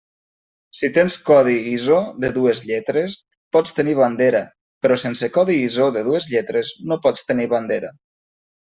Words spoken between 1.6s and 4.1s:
ISO de dues lletres, pots tenir